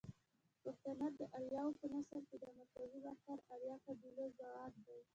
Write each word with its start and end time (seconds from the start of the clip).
پښتانه 0.63 1.07
ده 1.17 1.25
اریاو 1.37 1.77
په 1.79 1.85
نسل 1.93 2.19
کښی 2.29 2.37
ده 2.41 2.49
مرکزی 2.59 2.99
باختر 3.05 3.37
آرین 3.53 3.77
قبیلو 3.85 4.25
زواد 4.37 4.73
دی 4.85 4.99